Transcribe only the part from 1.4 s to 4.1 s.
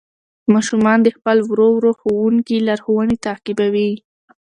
ورو ورو ښوونکي لارښوونې تعقیبوي